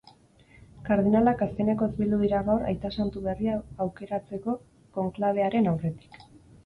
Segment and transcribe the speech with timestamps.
[0.87, 4.57] Kardinalak azkenekoz bildu dira gaur aita santu berria aukeratzeko
[4.99, 6.23] konklabearen aurretik.